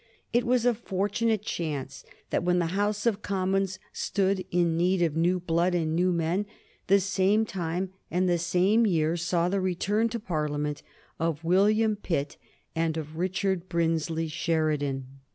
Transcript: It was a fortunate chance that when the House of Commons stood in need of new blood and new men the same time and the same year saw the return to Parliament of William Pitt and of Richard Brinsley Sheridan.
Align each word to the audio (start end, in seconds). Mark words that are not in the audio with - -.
It 0.33 0.45
was 0.47 0.65
a 0.65 0.73
fortunate 0.73 1.43
chance 1.43 2.03
that 2.31 2.43
when 2.43 2.57
the 2.57 2.65
House 2.73 3.05
of 3.05 3.21
Commons 3.21 3.77
stood 3.93 4.43
in 4.49 4.75
need 4.75 5.03
of 5.03 5.15
new 5.15 5.39
blood 5.39 5.75
and 5.75 5.95
new 5.95 6.11
men 6.11 6.47
the 6.87 6.99
same 6.99 7.45
time 7.45 7.91
and 8.09 8.27
the 8.27 8.39
same 8.39 8.87
year 8.87 9.15
saw 9.15 9.47
the 9.47 9.61
return 9.61 10.09
to 10.09 10.19
Parliament 10.19 10.81
of 11.19 11.43
William 11.43 11.95
Pitt 11.95 12.37
and 12.75 12.97
of 12.97 13.15
Richard 13.19 13.69
Brinsley 13.69 14.27
Sheridan. 14.27 15.05